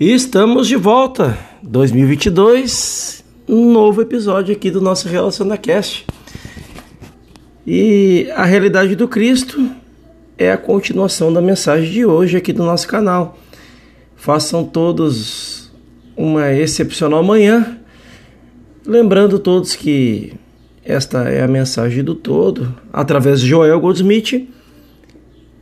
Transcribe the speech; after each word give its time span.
E 0.00 0.14
estamos 0.14 0.66
de 0.66 0.76
volta, 0.76 1.38
2022, 1.62 3.22
um 3.46 3.70
novo 3.70 4.00
episódio 4.00 4.56
aqui 4.56 4.70
do 4.70 4.80
nosso 4.80 5.06
RelacionaCast. 5.06 6.06
E 7.66 8.26
a 8.34 8.46
realidade 8.46 8.96
do 8.96 9.06
Cristo 9.06 9.70
é 10.38 10.50
a 10.50 10.56
continuação 10.56 11.30
da 11.30 11.42
mensagem 11.42 11.92
de 11.92 12.06
hoje 12.06 12.38
aqui 12.38 12.50
do 12.50 12.64
nosso 12.64 12.88
canal. 12.88 13.38
Façam 14.16 14.64
todos 14.64 15.70
uma 16.16 16.50
excepcional 16.50 17.22
manhã, 17.22 17.78
lembrando 18.86 19.38
todos 19.38 19.76
que 19.76 20.32
esta 20.82 21.28
é 21.28 21.42
a 21.42 21.46
mensagem 21.46 22.02
do 22.02 22.14
todo, 22.14 22.74
através 22.90 23.42
de 23.42 23.48
Joel 23.48 23.78
Goldsmith 23.78 24.48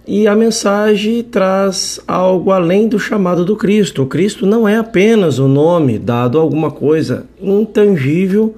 e 0.09 0.27
a 0.27 0.35
mensagem 0.35 1.23
traz 1.23 2.01
algo 2.09 2.51
além 2.51 2.89
do 2.89 2.99
chamado 2.99 3.45
do 3.45 3.55
Cristo. 3.55 4.03
O 4.03 4.07
Cristo 4.07 4.47
não 4.47 4.67
é 4.67 4.79
apenas 4.79 5.39
o 5.39 5.47
nome 5.47 5.99
dado 5.99 6.39
a 6.39 6.41
alguma 6.41 6.71
coisa 6.71 7.27
intangível 7.39 8.57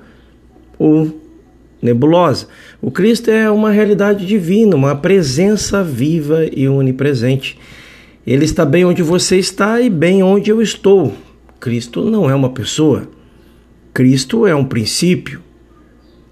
ou 0.78 1.20
nebulosa. 1.82 2.46
O 2.80 2.88
Cristo 2.88 3.32
é 3.32 3.50
uma 3.50 3.72
realidade 3.72 4.24
divina, 4.24 4.76
uma 4.76 4.94
presença 4.94 5.82
viva 5.82 6.46
e 6.46 6.68
onipresente. 6.68 7.58
Ele 8.24 8.44
está 8.44 8.64
bem 8.64 8.84
onde 8.84 9.02
você 9.02 9.36
está 9.36 9.80
e 9.80 9.90
bem 9.90 10.22
onde 10.22 10.50
eu 10.50 10.62
estou. 10.62 11.12
Cristo 11.58 12.04
não 12.04 12.30
é 12.30 12.34
uma 12.34 12.50
pessoa. 12.50 13.08
Cristo 13.92 14.46
é 14.46 14.54
um 14.54 14.64
princípio 14.64 15.40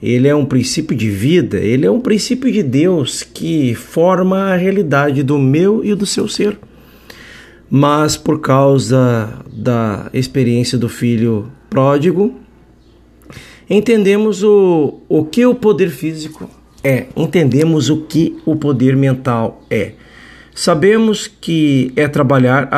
ele 0.02 0.28
é 0.28 0.34
um 0.34 0.44
princípio 0.44 0.96
de 0.96 1.10
vida, 1.10 1.58
ele 1.58 1.84
é 1.84 1.90
um 1.90 2.00
princípio 2.00 2.50
de 2.52 2.62
Deus 2.62 3.22
que 3.22 3.74
forma 3.74 4.52
a 4.52 4.56
realidade 4.56 5.22
do 5.22 5.38
meu 5.38 5.84
e 5.84 5.94
do 5.94 6.06
seu 6.06 6.28
ser. 6.28 6.58
Mas 7.70 8.16
por 8.16 8.40
causa 8.40 9.44
da 9.52 10.08
experiência 10.14 10.78
do 10.78 10.88
filho 10.88 11.50
pródigo, 11.68 12.34
entendemos 13.68 14.42
o, 14.42 15.00
o 15.08 15.24
que 15.24 15.44
o 15.44 15.54
poder 15.54 15.90
físico 15.90 16.48
é, 16.82 17.06
entendemos 17.16 17.90
o 17.90 18.02
que 18.02 18.36
o 18.46 18.54
poder 18.54 18.96
mental 18.96 19.62
é. 19.68 19.92
Sabemos 20.54 21.26
que 21.26 21.92
é 21.94 22.08
trabalhar 22.08 22.68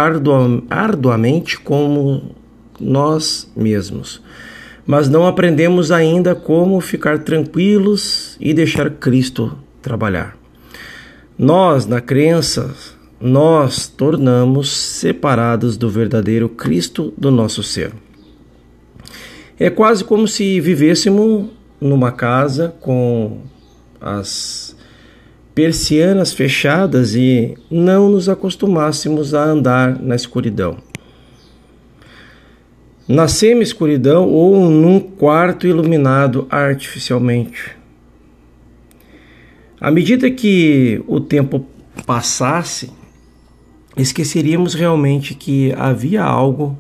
arduamente 0.69 1.59
como 1.59 2.35
nós 2.79 3.51
mesmos 3.55 4.23
mas 4.91 5.09
não 5.09 5.25
aprendemos 5.25 5.93
ainda 5.93 6.35
como 6.35 6.81
ficar 6.81 7.21
tranquilos 7.21 8.37
e 8.41 8.53
deixar 8.53 8.91
Cristo 8.91 9.57
trabalhar. 9.81 10.37
Nós, 11.39 11.87
na 11.87 12.01
crença, 12.01 12.75
nós 13.21 13.87
tornamos 13.87 14.69
separados 14.69 15.77
do 15.77 15.89
verdadeiro 15.89 16.49
Cristo 16.49 17.15
do 17.17 17.31
nosso 17.31 17.63
ser. 17.63 17.93
É 19.61 19.71
quase 19.71 20.03
como 20.03 20.27
se 20.27 20.61
vivêssemos 20.61 21.47
numa 21.81 22.11
casa 22.11 22.75
com 22.81 23.43
as 24.01 24.75
persianas 25.55 26.33
fechadas 26.33 27.15
e 27.15 27.57
não 27.71 28.09
nos 28.09 28.29
acostumássemos 28.29 29.35
a 29.35 29.45
andar 29.45 30.03
na 30.03 30.17
escuridão 30.17 30.90
na 33.09 33.27
semi-escuridão 33.27 34.29
ou 34.29 34.71
num 34.71 35.01
quarto 35.01 35.67
iluminado 35.67 36.47
artificialmente. 36.51 37.77
À 39.81 39.91
medida 39.91 40.31
que 40.31 41.03
o 41.07 41.21
tempo 41.21 41.67
passasse, 42.07 42.91
esqueceríamos 43.97 44.75
realmente 44.75 45.35
que 45.35 45.73
havia 45.73 46.23
algo 46.23 46.79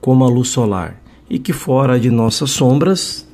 como 0.00 0.24
a 0.24 0.28
luz 0.28 0.48
solar 0.48 1.00
e 1.28 1.38
que 1.38 1.52
fora 1.52 1.98
de 1.98 2.10
nossas 2.10 2.50
sombras 2.50 3.26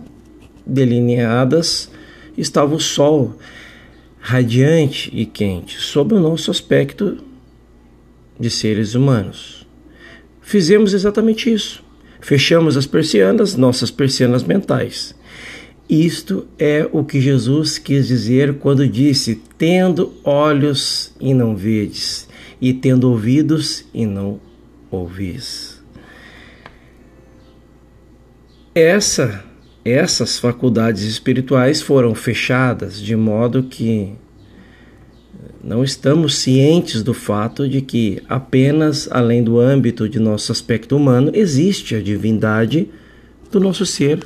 delineadas 0.65 1.91
estava 2.37 2.75
o 2.75 2.81
sol 2.81 3.35
radiante 4.21 5.11
e 5.15 5.25
quente 5.25 5.79
sob 5.79 6.15
o 6.15 6.21
nosso 6.21 6.51
aspecto 6.51 7.19
de 8.39 8.51
seres 8.51 8.95
humanos 8.95 9.66
fizemos 10.47 10.95
exatamente 10.95 11.53
isso. 11.53 11.85
Fechamos 12.21 12.77
as 12.77 12.87
persianas, 12.87 13.57
nossas 13.57 13.91
persianas 13.91 14.45
mentais. 14.45 15.15
Isto 15.91 16.47
é 16.59 16.89
o 16.91 17.05
que 17.05 17.21
Jesus 17.21 17.79
quis 17.79 18.07
dizer 18.07 18.55
quando 18.55 18.89
disse: 18.89 19.43
tendo 19.59 20.15
olhos 20.25 21.13
e 21.21 21.35
não 21.35 21.55
vedes, 21.55 22.29
e 22.61 22.73
tendo 22.73 23.11
ouvidos 23.11 23.85
e 23.93 24.07
não 24.07 24.41
ouvis. 24.91 25.83
Essa, 28.75 29.45
essas 29.85 30.39
faculdades 30.39 31.03
espirituais 31.03 31.83
foram 31.83 32.15
fechadas 32.15 33.01
de 33.01 33.17
modo 33.17 33.65
que 33.65 34.13
não 35.67 35.83
estamos 35.83 36.37
cientes 36.37 37.03
do 37.03 37.13
fato 37.13 37.69
de 37.69 37.81
que, 37.81 38.23
apenas 38.29 39.09
além 39.11 39.43
do 39.43 39.59
âmbito 39.59 40.09
de 40.09 40.21
nosso 40.21 40.53
aspecto 40.53 40.97
humano, 40.97 41.33
existe 41.35 41.97
a 41.97 42.01
divindade 42.01 42.89
do 43.51 43.59
nosso 43.59 43.85
ser, 43.85 44.25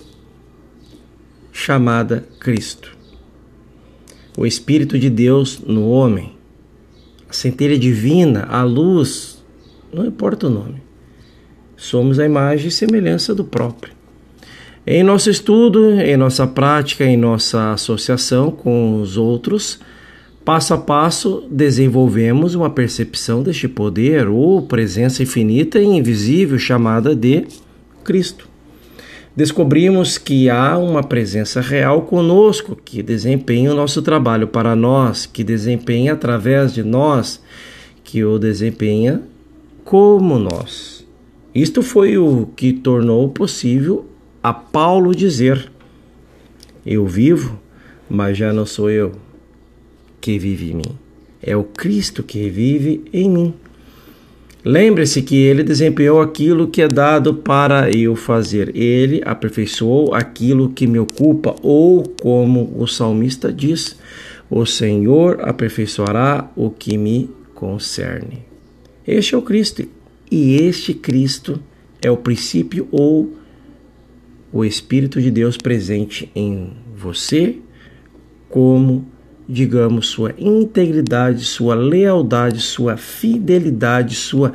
chamada 1.51 2.27
Cristo. 2.39 2.95
O 4.37 4.45
Espírito 4.45 4.99
de 4.99 5.09
Deus 5.09 5.59
no 5.61 5.89
homem, 5.89 6.35
a 7.27 7.33
centelha 7.33 7.79
divina, 7.79 8.43
a 8.43 8.63
luz, 8.63 9.43
não 9.91 10.05
importa 10.05 10.47
o 10.47 10.51
nome. 10.51 10.83
Somos 11.75 12.19
a 12.19 12.27
imagem 12.27 12.69
e 12.69 12.71
semelhança 12.71 13.35
do 13.35 13.45
próprio. 13.45 13.95
Em 14.87 15.03
nosso 15.03 15.31
estudo, 15.31 15.93
em 15.93 16.19
nossa 16.19 16.47
prática, 16.47 17.03
em 17.03 17.17
nossa 17.17 17.73
associação 17.73 18.51
com 18.51 19.01
os 19.01 19.17
outros, 19.17 19.81
Passo 20.45 20.73
a 20.73 20.79
passo, 20.79 21.45
desenvolvemos 21.51 22.55
uma 22.55 22.71
percepção 22.71 23.43
deste 23.43 23.69
poder 23.69 24.27
ou 24.27 24.63
presença 24.63 25.23
infinita 25.23 25.79
e 25.79 25.85
invisível 25.85 26.59
chamada 26.59 27.15
de 27.15 27.47
Cristo. 28.03 28.49
Descobrimos 29.37 30.17
que 30.17 30.49
há 30.49 30.79
uma 30.79 31.03
presença 31.03 31.61
real 31.61 32.03
conosco 32.03 32.75
que 32.75 33.03
desempenha 33.03 33.71
o 33.71 33.77
nosso 33.77 34.01
trabalho 34.01 34.49
para 34.49 34.75
nós, 34.75 35.27
que 35.27 35.45
desempenha 35.45 36.15
através 36.15 36.73
de 36.73 36.83
nós, 36.83 37.43
que 38.03 38.25
o 38.25 38.39
desempenha 38.39 39.23
como 39.85 40.39
nós. 40.39 41.07
Isto 41.55 41.83
foi 41.83 42.17
o 42.17 42.49
que 42.57 42.73
tornou 42.73 43.29
possível 43.29 44.07
a 44.43 44.55
Paulo 44.55 45.15
dizer: 45.15 45.71
Eu 46.85 47.07
vivo, 47.07 47.61
mas 48.09 48.39
já 48.39 48.55
não 48.55 48.65
sou 48.65 48.91
eu 48.91 49.13
que 50.21 50.39
vive 50.39 50.73
em 50.73 50.75
mim. 50.75 50.99
É 51.43 51.57
o 51.57 51.65
Cristo 51.65 52.23
que 52.23 52.51
vive 52.51 53.03
em 53.13 53.31
mim. 53.31 53.55
Lembre-se 54.63 55.23
que 55.23 55.37
ele 55.37 55.63
desempenhou 55.63 56.21
aquilo 56.21 56.69
que 56.69 56.83
é 56.83 56.89
dado 56.89 57.35
para 57.35 57.91
eu 57.91 58.15
fazer. 58.15 58.77
Ele 58.77 59.23
aperfeiçoou 59.25 60.15
aquilo 60.15 60.69
que 60.69 60.87
me 60.87 60.99
ocupa, 60.99 61.57
ou 61.63 62.03
como 62.21 62.75
o 62.77 62.87
salmista 62.87 63.51
diz: 63.51 63.97
O 64.51 64.67
Senhor 64.67 65.39
aperfeiçoará 65.41 66.51
o 66.55 66.71
que 66.71 66.99
me 66.99 67.31
concerne. 67.55 68.45
Este 69.07 69.35
é 69.35 69.39
o 69.39 69.43
Cristo, 69.43 69.83
e 70.31 70.57
este 70.57 70.93
Cristo 70.93 71.59
é 72.03 72.11
o 72.11 72.17
princípio 72.17 72.87
ou 72.91 73.35
o 74.53 74.65
Espírito 74.65 75.21
de 75.23 75.31
Deus 75.31 75.57
presente 75.57 76.31
em 76.35 76.73
você 76.95 77.57
como 78.49 79.07
digamos, 79.51 80.07
sua 80.07 80.33
integridade, 80.39 81.45
sua 81.45 81.75
lealdade, 81.75 82.61
sua 82.61 82.97
fidelidade, 82.97 84.15
sua 84.15 84.53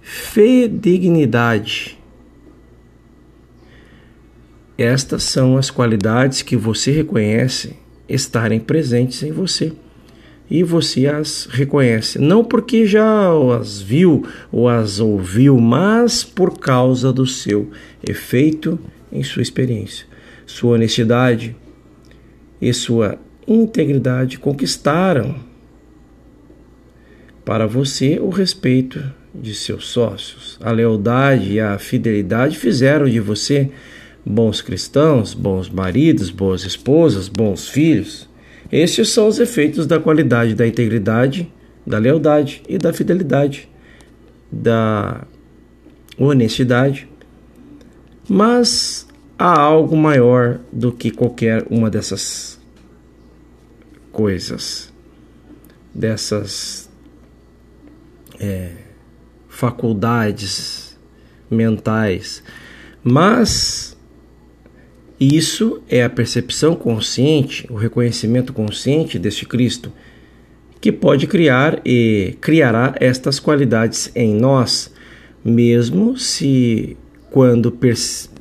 fedignidade. 0.00 1.98
Estas 4.78 5.24
são 5.24 5.58
as 5.58 5.70
qualidades 5.70 6.40
que 6.42 6.56
você 6.56 6.90
reconhece 6.90 7.76
estarem 8.08 8.58
presentes 8.58 9.22
em 9.22 9.30
você. 9.30 9.72
E 10.50 10.62
você 10.62 11.06
as 11.06 11.46
reconhece, 11.50 12.18
não 12.18 12.44
porque 12.44 12.86
já 12.86 13.30
as 13.58 13.80
viu 13.80 14.26
ou 14.52 14.68
as 14.68 15.00
ouviu, 15.00 15.58
mas 15.58 16.22
por 16.22 16.58
causa 16.58 17.12
do 17.12 17.26
seu 17.26 17.70
efeito 18.06 18.78
em 19.10 19.22
sua 19.22 19.42
experiência. 19.42 20.06
Sua 20.44 20.74
honestidade 20.74 21.56
e 22.60 22.72
sua 22.74 23.18
integridade 23.46 24.38
conquistaram 24.38 25.36
para 27.44 27.66
você 27.66 28.18
o 28.18 28.30
respeito 28.30 29.02
de 29.34 29.54
seus 29.54 29.88
sócios. 29.88 30.58
A 30.62 30.70
lealdade 30.70 31.52
e 31.52 31.60
a 31.60 31.78
fidelidade 31.78 32.56
fizeram 32.56 33.06
de 33.06 33.20
você 33.20 33.70
bons 34.24 34.62
cristãos, 34.62 35.34
bons 35.34 35.68
maridos, 35.68 36.30
boas 36.30 36.64
esposas, 36.64 37.28
bons 37.28 37.68
filhos. 37.68 38.28
Estes 38.72 39.10
são 39.10 39.28
os 39.28 39.38
efeitos 39.38 39.86
da 39.86 40.00
qualidade 40.00 40.54
da 40.54 40.66
integridade, 40.66 41.52
da 41.86 41.98
lealdade 41.98 42.62
e 42.68 42.78
da 42.78 42.92
fidelidade 42.92 43.68
da 44.50 45.26
honestidade, 46.18 47.08
mas 48.28 49.06
há 49.38 49.60
algo 49.60 49.96
maior 49.96 50.60
do 50.72 50.92
que 50.92 51.10
qualquer 51.10 51.66
uma 51.68 51.90
dessas 51.90 52.53
coisas, 54.14 54.92
dessas 55.92 56.88
é, 58.38 58.70
faculdades 59.48 60.96
mentais, 61.50 62.42
mas 63.02 63.96
isso 65.18 65.82
é 65.88 66.02
a 66.02 66.08
percepção 66.08 66.76
consciente, 66.76 67.66
o 67.68 67.74
reconhecimento 67.74 68.52
consciente 68.52 69.18
deste 69.18 69.44
Cristo, 69.44 69.92
que 70.80 70.92
pode 70.92 71.26
criar 71.26 71.80
e 71.84 72.36
criará 72.40 72.94
estas 73.00 73.40
qualidades 73.40 74.10
em 74.14 74.34
nós, 74.34 74.92
mesmo 75.44 76.16
se 76.16 76.96
quando 77.30 77.72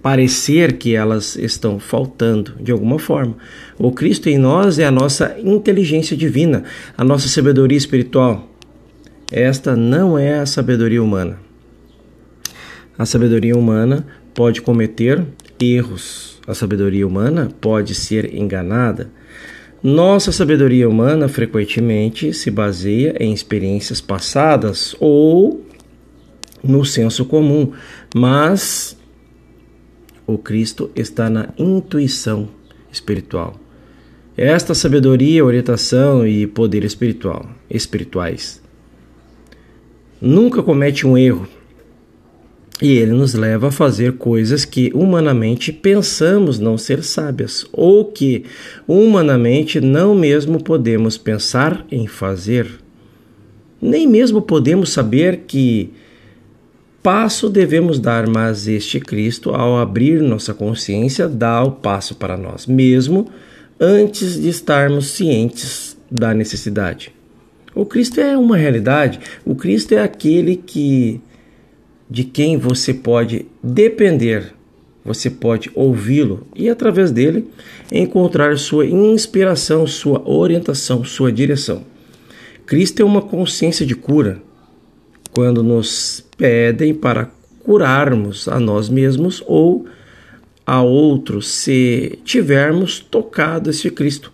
parecer 0.04 0.74
que 0.74 0.94
elas 0.94 1.38
estão 1.38 1.80
faltando 1.80 2.56
de 2.60 2.74
alguma 2.74 3.00
forma. 3.00 3.38
O 3.80 3.90
Cristo 3.90 4.28
em 4.28 4.38
nós 4.38 4.78
é 4.78 4.84
a 4.84 4.92
nossa 4.92 5.38
inteligência 5.40 6.16
divina, 6.16 6.66
a 6.98 7.06
nossa 7.06 7.30
sabedoria 7.30 7.78
espiritual. 7.78 8.52
Esta 9.32 9.78
não 9.78 10.20
é 10.20 10.40
a 10.40 10.46
sabedoria 10.46 11.02
humana. 11.02 11.40
A 12.98 13.06
sabedoria 13.06 13.58
humana 13.58 14.06
pode 14.34 14.62
cometer 14.62 15.26
erros. 15.58 16.38
A 16.46 16.54
sabedoria 16.54 17.08
humana 17.08 17.50
pode 17.62 17.96
ser 17.96 18.36
enganada. 18.36 19.10
Nossa 19.82 20.34
sabedoria 20.34 20.88
humana 20.88 21.30
frequentemente 21.30 22.34
se 22.34 22.52
baseia 22.52 23.16
em 23.20 23.34
experiências 23.34 24.02
passadas 24.02 24.96
ou 25.00 25.66
no 26.62 26.84
senso 26.86 27.26
comum, 27.26 27.72
mas 28.14 28.98
o 30.26 30.38
Cristo 30.38 30.90
está 30.96 31.30
na 31.30 31.50
intuição 31.58 32.50
espiritual. 32.92 33.56
Esta 34.36 34.74
sabedoria, 34.74 35.46
orientação 35.46 36.26
e 36.26 36.48
poder 36.48 36.84
espiritual, 36.84 37.46
espirituais 37.70 38.64
nunca 40.24 40.64
comete 40.64 41.06
um 41.06 41.18
erro. 41.18 41.46
E 42.82 42.92
ele 42.92 43.12
nos 43.12 43.34
leva 43.34 43.68
a 43.68 43.72
fazer 43.72 44.14
coisas 44.14 44.66
que 44.66 44.90
humanamente 44.96 45.72
pensamos 45.72 46.60
não 46.60 46.78
ser 46.78 47.04
sábias, 47.04 47.66
ou 47.72 48.06
que 48.06 48.46
humanamente 48.88 49.80
não 49.80 50.16
mesmo 50.16 50.64
podemos 50.64 51.18
pensar 51.18 51.86
em 51.92 52.08
fazer. 52.08 52.68
Nem 53.82 54.08
mesmo 54.08 54.42
podemos 54.42 54.90
saber 54.90 55.42
que 55.46 55.92
passo 57.04 57.50
devemos 57.50 58.00
dar, 58.00 58.28
mas 58.28 58.68
este 58.68 59.00
Cristo, 59.00 59.54
ao 59.54 59.78
abrir 59.78 60.22
nossa 60.22 60.54
consciência, 60.54 61.28
dá 61.28 61.62
o 61.62 61.72
passo 61.72 62.16
para 62.16 62.38
nós, 62.38 62.66
mesmo 62.66 63.30
antes 63.80 64.42
de 64.42 64.48
estarmos 64.48 65.08
cientes 65.08 65.98
da 66.10 66.34
necessidade. 66.34 67.14
O 67.76 67.86
Cristo 67.86 68.22
é 68.22 68.38
uma 68.38 68.56
realidade. 68.56 69.20
O 69.44 69.56
Cristo 69.56 69.94
é 69.94 70.02
aquele 70.02 70.56
que 70.56 71.20
de 72.10 72.24
quem 72.24 72.58
você 72.58 72.94
pode 72.94 73.48
depender. 73.62 74.54
Você 75.04 75.30
pode 75.30 75.72
ouvi-lo 75.74 76.48
e 76.56 76.70
através 76.70 77.12
dele 77.12 77.50
encontrar 77.92 78.58
sua 78.58 78.86
inspiração, 78.86 79.86
sua 79.88 80.22
orientação, 80.30 81.04
sua 81.04 81.32
direção. 81.32 81.84
Cristo 82.66 83.02
é 83.02 83.06
uma 83.06 83.22
consciência 83.22 83.86
de 83.86 83.96
cura. 83.96 84.42
Quando 85.34 85.64
nos 85.64 86.24
pedem 86.38 86.94
para 86.94 87.30
curarmos 87.64 88.48
a 88.48 88.60
nós 88.60 88.90
mesmos 88.90 89.44
ou 89.48 89.86
a 90.66 90.82
outros 90.82 91.48
se 91.48 92.20
tivermos 92.24 93.00
tocado 93.00 93.70
esse 93.70 93.90
Cristo. 93.90 94.32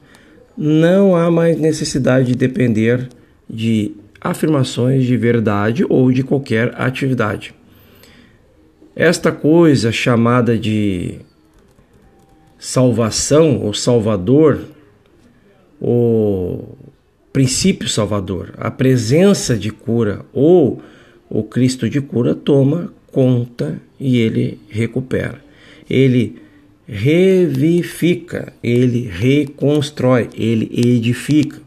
Não 0.57 1.15
há 1.15 1.31
mais 1.31 1.59
necessidade 1.59 2.27
de 2.27 2.35
depender 2.35 3.07
de 3.49 3.95
afirmações 4.19 5.05
de 5.05 5.15
verdade 5.15 5.85
ou 5.87 6.11
de 6.11 6.23
qualquer 6.23 6.73
atividade. 6.79 7.53
Esta 8.95 9.31
coisa 9.31 9.91
chamada 9.91 10.57
de 10.57 11.19
salvação 12.59 13.61
ou 13.63 13.73
salvador, 13.73 14.59
o 15.81 16.75
princípio 17.31 17.87
salvador, 17.87 18.53
a 18.57 18.71
presença 18.71 19.57
de 19.57 19.69
cura 19.69 20.25
ou 20.33 20.81
o 21.29 21.43
Cristo 21.43 21.89
de 21.89 22.01
cura 22.01 22.33
toma 22.33 22.91
conta 23.11 23.79
e 23.99 24.17
ele 24.17 24.59
recupera. 24.69 25.43
Ele 25.89 26.37
revifica, 26.87 28.53
ele 28.63 29.07
reconstrói, 29.07 30.29
ele 30.35 30.71
edifica. 30.73 31.61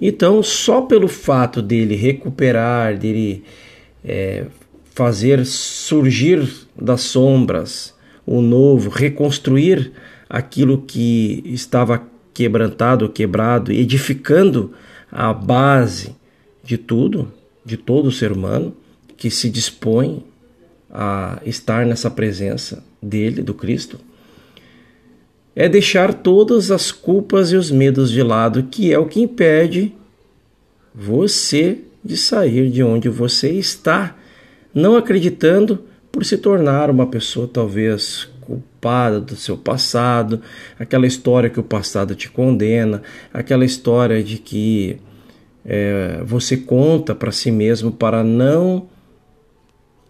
Então, 0.00 0.42
só 0.42 0.82
pelo 0.82 1.08
fato 1.08 1.60
dele 1.60 1.94
recuperar, 1.94 2.96
dele 2.96 3.42
é, 4.04 4.46
fazer 4.94 5.44
surgir 5.44 6.48
das 6.80 7.02
sombras 7.02 7.94
o 8.24 8.40
novo, 8.40 8.90
reconstruir 8.90 9.92
aquilo 10.28 10.82
que 10.82 11.42
estava 11.46 12.02
quebrantado, 12.38 13.08
quebrado, 13.08 13.72
edificando 13.72 14.72
a 15.10 15.32
base 15.32 16.14
de 16.62 16.78
tudo, 16.78 17.32
de 17.64 17.76
todo 17.76 18.12
ser 18.12 18.30
humano 18.30 18.76
que 19.16 19.28
se 19.28 19.50
dispõe 19.50 20.24
a 20.88 21.42
estar 21.44 21.84
nessa 21.84 22.08
presença 22.08 22.84
dele, 23.02 23.42
do 23.42 23.52
Cristo, 23.52 23.98
é 25.52 25.68
deixar 25.68 26.14
todas 26.14 26.70
as 26.70 26.92
culpas 26.92 27.50
e 27.50 27.56
os 27.56 27.72
medos 27.72 28.08
de 28.08 28.22
lado, 28.22 28.62
que 28.70 28.92
é 28.92 28.98
o 29.00 29.06
que 29.06 29.20
impede 29.20 29.92
você 30.94 31.78
de 32.04 32.16
sair 32.16 32.70
de 32.70 32.84
onde 32.84 33.08
você 33.08 33.50
está, 33.50 34.16
não 34.72 34.96
acreditando 34.96 35.82
por 36.12 36.24
se 36.24 36.38
tornar 36.38 36.88
uma 36.88 37.08
pessoa 37.08 37.50
talvez 37.52 38.28
culpada 38.48 39.20
do 39.20 39.36
seu 39.36 39.58
passado, 39.58 40.40
aquela 40.78 41.06
história 41.06 41.50
que 41.50 41.60
o 41.60 41.62
passado 41.62 42.14
te 42.14 42.30
condena, 42.30 43.02
aquela 43.32 43.64
história 43.64 44.22
de 44.22 44.38
que 44.38 44.98
é, 45.64 46.22
você 46.24 46.56
conta 46.56 47.14
para 47.14 47.30
si 47.30 47.50
mesmo 47.50 47.92
para 47.92 48.24
não 48.24 48.88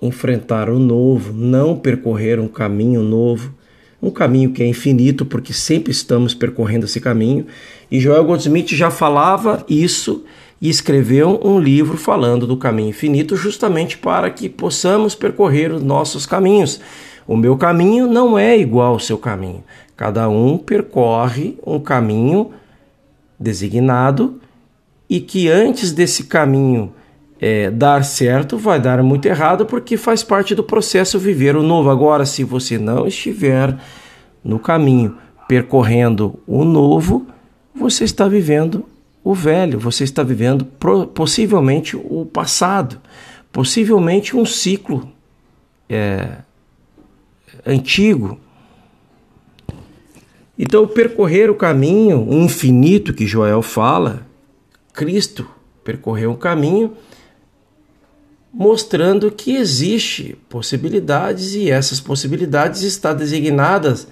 enfrentar 0.01 0.71
o 0.71 0.79
novo, 0.79 1.33
não 1.33 1.77
percorrer 1.77 2.39
um 2.39 2.47
caminho 2.47 3.03
novo 3.03 3.59
um 4.01 4.11
caminho 4.11 4.53
que 4.53 4.63
é 4.63 4.67
infinito, 4.67 5.27
porque 5.27 5.53
sempre 5.53 5.91
estamos 5.91 6.33
percorrendo 6.33 6.87
esse 6.87 7.01
caminho. 7.01 7.47
E 7.91 7.99
Joel 7.99 8.25
Goldsmith 8.25 8.69
já 8.69 8.91
falava 8.91 9.65
isso 9.69 10.25
e 10.61 10.69
escreveu 10.69 11.41
um 11.45 11.59
livro 11.59 11.97
falando 11.97 12.47
do 12.47 12.57
caminho 12.57 12.91
infinito, 12.91 13.37
justamente 13.37 13.99
para 13.99 14.31
que 14.31 14.49
possamos 14.49 15.15
percorrer 15.15 15.73
os 15.73 15.83
nossos 15.83 16.27
caminhos. 16.27 16.81
O 17.29 17.37
meu 17.37 17.59
caminho 17.59 18.07
não 18.07 18.39
é 18.39 18.57
igual 18.57 18.95
ao 18.95 18.99
seu 18.99 19.19
caminho. 19.19 19.63
Cada 19.95 20.31
um 20.31 20.57
percorre 20.57 21.59
um 21.65 21.79
caminho 21.79 22.53
designado 23.39 24.41
e 25.11 25.21
que 25.21 25.47
antes 25.47 25.93
desse 25.93 26.25
caminho 26.25 26.91
é, 27.39 27.71
dar 27.71 28.03
certo, 28.03 28.57
vai 28.57 28.81
dar 28.81 29.03
muito 29.03 29.27
errado, 29.27 29.67
porque 29.67 29.99
faz 29.99 30.23
parte 30.23 30.55
do 30.55 30.65
processo 30.65 31.19
viver 31.19 31.55
o 31.55 31.63
novo. 31.63 31.91
Agora, 31.91 32.25
se 32.25 32.43
você 32.43 32.79
não 32.79 33.07
estiver 33.07 33.77
no 34.43 34.59
caminho 34.59 35.19
percorrendo 35.47 36.39
o 36.47 36.65
novo, 36.65 37.27
você 37.75 38.05
está 38.05 38.27
vivendo 38.27 38.87
o 39.23 39.35
velho, 39.35 39.79
você 39.79 40.03
está 40.03 40.23
vivendo 40.23 40.65
possivelmente 41.15 41.95
o 41.95 42.25
passado, 42.25 42.99
possivelmente 43.53 44.35
um 44.35 44.47
ciclo 44.47 45.13
é, 45.91 46.39
antigo. 47.67 48.39
Então, 50.59 50.87
percorrer 50.87 51.51
o 51.51 51.55
caminho 51.55 52.27
infinito 52.31 53.15
que 53.15 53.27
Joel 53.27 53.63
fala, 53.63 54.27
Cristo 54.93 55.49
percorreu 55.85 56.33
um 56.33 56.37
caminho 56.37 56.95
mostrando 58.53 59.31
que 59.31 59.55
existe 59.55 60.37
possibilidades 60.49 61.55
e 61.55 61.71
essas 61.71 62.01
possibilidades 62.01 62.83
estão 62.83 63.15
designadas 63.15 64.09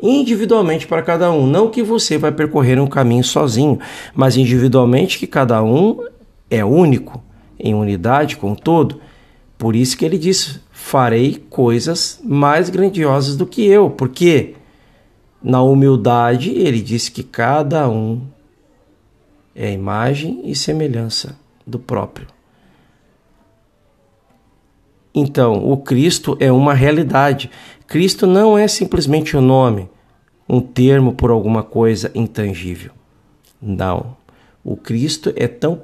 individualmente 0.00 0.86
para 0.86 1.02
cada 1.02 1.30
um, 1.32 1.46
não 1.46 1.68
que 1.68 1.82
você 1.82 2.16
vai 2.16 2.30
percorrer 2.30 2.80
um 2.80 2.86
caminho 2.86 3.24
sozinho, 3.24 3.80
mas 4.14 4.36
individualmente 4.36 5.18
que 5.18 5.26
cada 5.26 5.62
um 5.62 6.04
é 6.48 6.64
único 6.64 7.22
em 7.58 7.74
unidade 7.74 8.36
com 8.36 8.52
o 8.52 8.56
todo. 8.56 9.00
Por 9.56 9.74
isso 9.74 9.96
que 9.96 10.04
ele 10.04 10.16
diz: 10.16 10.60
"Farei 10.88 11.34
coisas 11.50 12.18
mais 12.24 12.70
grandiosas 12.70 13.36
do 13.36 13.44
que 13.44 13.62
eu", 13.66 13.90
porque 13.90 14.54
na 15.42 15.60
humildade 15.60 16.48
ele 16.48 16.80
disse 16.80 17.10
que 17.10 17.22
cada 17.22 17.86
um 17.90 18.22
é 19.54 19.70
imagem 19.70 20.40
e 20.44 20.54
semelhança 20.54 21.38
do 21.66 21.78
próprio. 21.78 22.26
Então, 25.14 25.70
o 25.70 25.76
Cristo 25.76 26.38
é 26.40 26.50
uma 26.50 26.72
realidade. 26.72 27.50
Cristo 27.86 28.26
não 28.26 28.56
é 28.56 28.66
simplesmente 28.66 29.36
um 29.36 29.42
nome, 29.42 29.90
um 30.48 30.58
termo 30.58 31.12
por 31.12 31.30
alguma 31.30 31.62
coisa 31.62 32.10
intangível. 32.14 32.92
Não. 33.60 34.16
O 34.64 34.76
Cristo 34.76 35.32
é 35.36 35.46
tão 35.46 35.78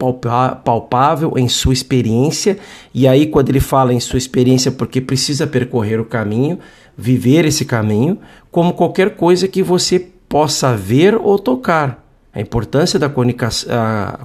palpável 0.65 1.35
em 1.39 1.49
sua 1.49 1.73
experiência, 1.73 2.59
e 2.93 3.09
aí, 3.09 3.27
quando 3.27 3.49
ele 3.49 3.61
fala 3.61 3.95
em 3.95 4.01
sua 4.01 4.19
experiência, 4.19 4.71
porque 4.71 5.01
precisa 5.01 5.47
percorrer 5.47 6.01
o 6.01 6.05
caminho, 6.05 6.59
viver 6.97 7.45
esse 7.45 7.65
caminho, 7.65 8.19
como 8.51 8.75
qualquer 8.75 9.17
coisa 9.17 9.49
que 9.49 9.63
você 9.63 9.99
possa 10.29 10.77
ver 10.77 11.15
ou 11.15 11.39
tocar. 11.39 12.05
A 12.33 12.41
importância 12.41 12.99
da 12.99 13.09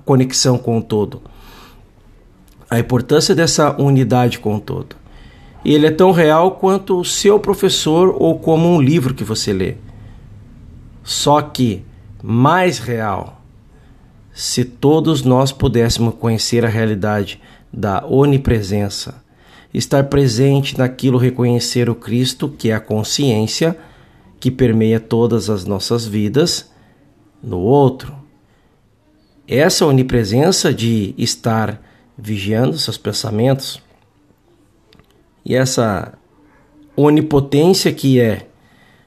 conexão 0.03 0.57
com 0.57 0.79
o 0.79 0.81
todo. 0.81 1.21
A 2.69 2.79
importância 2.79 3.35
dessa 3.35 3.79
unidade 3.79 4.39
com 4.39 4.55
o 4.55 4.59
todo. 4.59 4.95
Ele 5.63 5.85
é 5.85 5.91
tão 5.91 6.11
real 6.11 6.53
quanto 6.53 6.99
o 6.99 7.05
seu 7.05 7.39
professor 7.39 8.15
ou 8.17 8.39
como 8.39 8.67
um 8.67 8.81
livro 8.81 9.13
que 9.13 9.23
você 9.23 9.53
lê. 9.53 9.75
Só 11.03 11.41
que 11.41 11.85
mais 12.23 12.79
real 12.79 13.38
se 14.39 14.63
todos 14.63 15.21
nós 15.23 15.51
pudéssemos 15.51 16.15
conhecer 16.15 16.63
a 16.63 16.69
realidade 16.69 17.41
da 17.73 18.05
onipresença, 18.05 19.21
estar 19.73 20.05
presente 20.05 20.77
naquilo, 20.77 21.17
reconhecer 21.17 21.89
o 21.89 21.95
Cristo, 21.95 22.47
que 22.47 22.69
é 22.69 22.73
a 22.73 22.79
consciência 22.79 23.77
que 24.39 24.49
permeia 24.49 24.97
todas 24.97 25.49
as 25.49 25.65
nossas 25.65 26.05
vidas, 26.05 26.71
no 27.43 27.59
outro. 27.59 28.15
Essa 29.45 29.85
onipresença 29.85 30.73
de 30.73 31.13
estar 31.17 31.77
vigiando 32.17 32.77
seus 32.77 32.97
pensamentos 32.97 33.81
e 35.43 35.53
essa 35.53 36.13
onipotência 36.95 37.91
que 37.91 38.21
é 38.21 38.47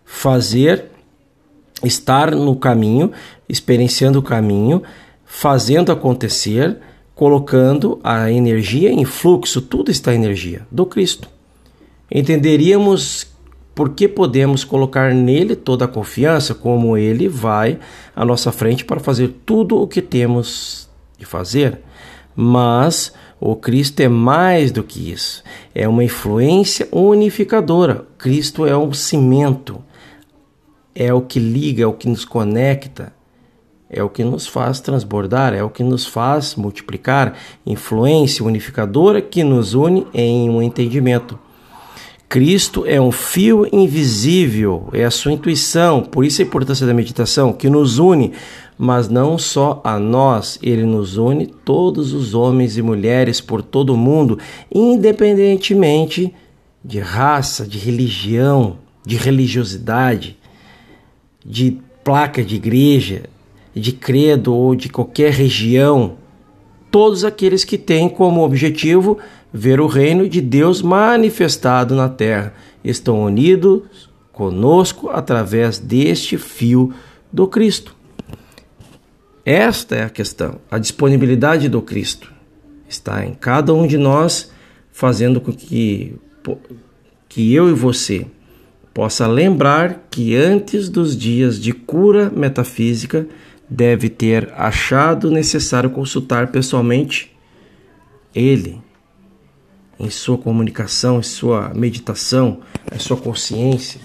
fazer 0.04 0.90
estar 1.82 2.32
no 2.32 2.54
caminho, 2.54 3.12
experienciando 3.48 4.18
o 4.18 4.22
caminho, 4.22 4.82
fazendo 5.42 5.90
acontecer, 5.90 6.78
colocando 7.16 7.98
a 8.04 8.30
energia 8.30 8.92
em 8.92 9.04
fluxo, 9.04 9.60
tudo 9.60 9.90
está 9.90 10.14
energia 10.14 10.64
do 10.70 10.86
Cristo. 10.86 11.28
Entenderíamos 12.08 13.26
por 13.74 13.88
que 13.90 14.06
podemos 14.06 14.62
colocar 14.62 15.12
nele 15.12 15.56
toda 15.56 15.84
a 15.84 15.88
confiança, 15.88 16.54
como 16.54 16.96
ele 16.96 17.28
vai 17.28 17.80
à 18.14 18.24
nossa 18.24 18.52
frente 18.52 18.84
para 18.84 19.00
fazer 19.00 19.34
tudo 19.44 19.82
o 19.82 19.88
que 19.88 20.00
temos 20.00 20.88
de 21.18 21.24
fazer. 21.24 21.80
Mas 22.36 23.12
o 23.40 23.56
Cristo 23.56 23.98
é 23.98 24.08
mais 24.08 24.70
do 24.70 24.84
que 24.84 25.10
isso, 25.10 25.42
é 25.74 25.88
uma 25.88 26.04
influência 26.04 26.86
unificadora. 26.92 28.06
Cristo 28.16 28.64
é 28.64 28.76
um 28.76 28.92
cimento, 28.92 29.82
é 30.94 31.12
o 31.12 31.20
que 31.20 31.40
liga, 31.40 31.82
é 31.82 31.86
o 31.86 31.94
que 31.94 32.08
nos 32.08 32.24
conecta 32.24 33.12
é 33.92 34.02
o 34.02 34.08
que 34.08 34.24
nos 34.24 34.46
faz 34.46 34.80
transbordar, 34.80 35.52
é 35.52 35.62
o 35.62 35.68
que 35.68 35.84
nos 35.84 36.06
faz 36.06 36.56
multiplicar, 36.56 37.36
influência 37.66 38.44
unificadora 38.44 39.20
que 39.20 39.44
nos 39.44 39.74
une 39.74 40.06
em 40.14 40.48
um 40.48 40.62
entendimento. 40.62 41.38
Cristo 42.26 42.86
é 42.86 42.98
um 42.98 43.12
fio 43.12 43.68
invisível, 43.70 44.88
é 44.94 45.04
a 45.04 45.10
sua 45.10 45.32
intuição, 45.32 46.00
por 46.00 46.24
isso 46.24 46.40
a 46.40 46.44
importância 46.44 46.86
da 46.86 46.94
meditação, 46.94 47.52
que 47.52 47.68
nos 47.68 47.98
une, 47.98 48.32
mas 48.78 49.10
não 49.10 49.36
só 49.36 49.82
a 49.84 49.98
nós, 49.98 50.58
ele 50.62 50.84
nos 50.84 51.18
une 51.18 51.46
todos 51.46 52.14
os 52.14 52.32
homens 52.32 52.78
e 52.78 52.82
mulheres 52.82 53.38
por 53.38 53.60
todo 53.60 53.92
o 53.92 53.98
mundo, 53.98 54.38
independentemente 54.74 56.34
de 56.82 56.98
raça, 56.98 57.66
de 57.66 57.76
religião, 57.76 58.78
de 59.06 59.16
religiosidade, 59.16 60.38
de 61.44 61.78
placa 62.02 62.42
de 62.42 62.56
igreja, 62.56 63.24
de 63.74 63.92
credo 63.92 64.54
ou 64.54 64.74
de 64.74 64.88
qualquer 64.88 65.32
região, 65.32 66.16
todos 66.90 67.24
aqueles 67.24 67.64
que 67.64 67.78
têm 67.78 68.08
como 68.08 68.44
objetivo 68.44 69.18
ver 69.52 69.80
o 69.80 69.86
reino 69.86 70.28
de 70.28 70.40
Deus 70.40 70.82
manifestado 70.82 71.94
na 71.94 72.08
terra 72.08 72.54
estão 72.84 73.22
unidos 73.22 74.10
conosco 74.32 75.10
através 75.10 75.78
deste 75.78 76.36
fio 76.38 76.92
do 77.32 77.46
Cristo. 77.46 77.94
Esta 79.44 79.96
é 79.96 80.04
a 80.04 80.10
questão. 80.10 80.60
A 80.70 80.78
disponibilidade 80.78 81.68
do 81.68 81.82
Cristo 81.82 82.32
está 82.88 83.24
em 83.24 83.34
cada 83.34 83.74
um 83.74 83.86
de 83.86 83.98
nós, 83.98 84.52
fazendo 84.92 85.40
com 85.40 85.52
que, 85.52 86.14
que 87.28 87.52
eu 87.52 87.68
e 87.68 87.72
você 87.72 88.26
possa 88.94 89.26
lembrar 89.26 90.06
que 90.10 90.36
antes 90.36 90.88
dos 90.88 91.16
dias 91.16 91.58
de 91.58 91.72
cura 91.72 92.30
metafísica, 92.30 93.26
deve 93.72 94.10
ter 94.10 94.52
achado 94.54 95.30
necessário 95.30 95.88
consultar 95.88 96.48
pessoalmente 96.48 97.34
ele 98.34 98.80
em 99.98 100.10
sua 100.10 100.36
comunicação, 100.36 101.20
em 101.20 101.22
sua 101.22 101.72
meditação, 101.74 102.60
em 102.94 102.98
sua 102.98 103.16
consciência, 103.16 104.00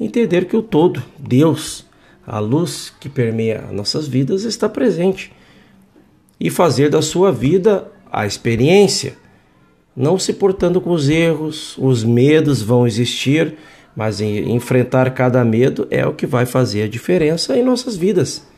entender 0.00 0.46
que 0.46 0.56
o 0.56 0.62
todo, 0.62 1.02
Deus, 1.18 1.86
a 2.26 2.40
luz 2.40 2.92
que 3.00 3.08
permeia 3.08 3.68
nossas 3.70 4.08
vidas 4.08 4.42
está 4.42 4.68
presente. 4.68 5.32
E 6.40 6.50
fazer 6.50 6.90
da 6.90 7.02
sua 7.02 7.30
vida 7.30 7.86
a 8.10 8.26
experiência, 8.26 9.16
não 9.94 10.18
se 10.18 10.32
portando 10.32 10.80
com 10.80 10.90
os 10.90 11.08
erros, 11.08 11.76
os 11.78 12.02
medos 12.02 12.60
vão 12.60 12.86
existir, 12.86 13.54
mas 13.94 14.20
enfrentar 14.20 15.10
cada 15.12 15.44
medo 15.44 15.86
é 15.90 16.04
o 16.04 16.14
que 16.14 16.26
vai 16.26 16.46
fazer 16.46 16.84
a 16.84 16.88
diferença 16.88 17.56
em 17.56 17.62
nossas 17.62 17.96
vidas. 17.96 18.50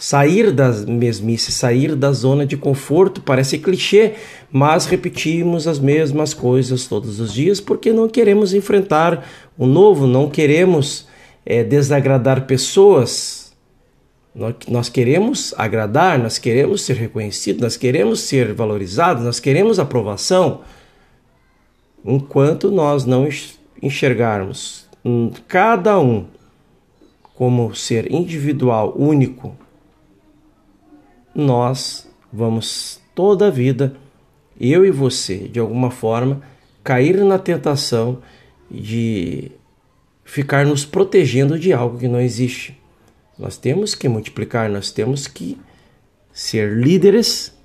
Sair 0.00 0.52
da 0.52 0.70
mesmice, 0.70 1.50
sair 1.50 1.96
da 1.96 2.12
zona 2.12 2.46
de 2.46 2.56
conforto 2.56 3.20
parece 3.20 3.58
clichê, 3.58 4.14
mas 4.48 4.86
repetimos 4.86 5.66
as 5.66 5.80
mesmas 5.80 6.32
coisas 6.32 6.86
todos 6.86 7.18
os 7.18 7.34
dias 7.34 7.60
porque 7.60 7.92
não 7.92 8.08
queremos 8.08 8.54
enfrentar 8.54 9.28
o 9.58 9.66
novo, 9.66 10.06
não 10.06 10.30
queremos 10.30 11.08
é, 11.44 11.64
desagradar 11.64 12.46
pessoas. 12.46 13.52
Nós 14.68 14.88
queremos 14.88 15.52
agradar, 15.58 16.16
nós 16.16 16.38
queremos 16.38 16.82
ser 16.82 16.94
reconhecidos, 16.94 17.60
nós 17.60 17.76
queremos 17.76 18.20
ser 18.20 18.54
valorizados, 18.54 19.24
nós 19.24 19.40
queremos 19.40 19.80
aprovação. 19.80 20.60
Enquanto 22.04 22.70
nós 22.70 23.04
não 23.04 23.28
enxergarmos 23.82 24.86
cada 25.48 25.98
um 25.98 26.26
como 27.34 27.74
ser 27.74 28.12
individual, 28.12 28.94
único, 28.96 29.56
nós 31.40 32.08
vamos 32.32 33.00
toda 33.14 33.46
a 33.46 33.50
vida, 33.50 33.94
eu 34.60 34.84
e 34.84 34.90
você, 34.90 35.48
de 35.48 35.60
alguma 35.60 35.90
forma, 35.90 36.42
cair 36.82 37.24
na 37.24 37.38
tentação 37.38 38.18
de 38.70 39.52
ficar 40.24 40.66
nos 40.66 40.84
protegendo 40.84 41.58
de 41.58 41.72
algo 41.72 41.98
que 41.98 42.08
não 42.08 42.20
existe. 42.20 42.78
Nós 43.38 43.56
temos 43.56 43.94
que 43.94 44.08
multiplicar, 44.08 44.68
nós 44.68 44.90
temos 44.90 45.26
que 45.26 45.56
ser 46.32 46.76
líderes 46.76 47.56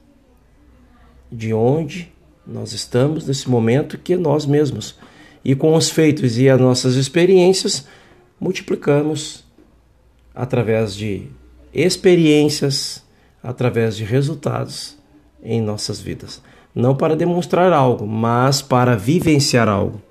de 1.31 1.53
onde 1.53 2.11
nós 2.45 2.73
estamos 2.73 3.25
nesse 3.27 3.49
momento 3.49 3.97
que 3.97 4.15
nós 4.15 4.45
mesmos. 4.45 4.97
E 5.43 5.55
com 5.55 5.73
os 5.75 5.89
feitos 5.89 6.37
e 6.37 6.47
as 6.47 6.59
nossas 6.59 6.95
experiências, 6.95 7.87
multiplicamos 8.39 9.43
através 10.33 10.95
de 10.95 11.27
experiências, 11.73 13.02
através 13.43 13.97
de 13.97 14.03
resultados 14.03 14.97
em 15.43 15.61
nossas 15.61 15.99
vidas. 15.99 16.41
Não 16.73 16.95
para 16.95 17.15
demonstrar 17.15 17.73
algo, 17.73 18.07
mas 18.07 18.61
para 18.61 18.95
vivenciar 18.95 19.67
algo. 19.67 20.01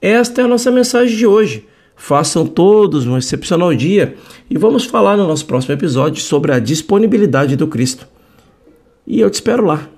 Esta 0.00 0.40
é 0.40 0.44
a 0.44 0.48
nossa 0.48 0.70
mensagem 0.70 1.16
de 1.16 1.26
hoje. 1.26 1.68
Façam 1.96 2.46
todos 2.46 3.06
um 3.06 3.16
excepcional 3.16 3.72
dia 3.74 4.16
e 4.50 4.58
vamos 4.58 4.84
falar 4.84 5.16
no 5.16 5.28
nosso 5.28 5.46
próximo 5.46 5.74
episódio 5.74 6.20
sobre 6.20 6.52
a 6.52 6.58
disponibilidade 6.58 7.54
do 7.54 7.68
Cristo. 7.68 8.08
E 9.06 9.20
eu 9.20 9.30
te 9.30 9.34
espero 9.34 9.64
lá. 9.64 9.88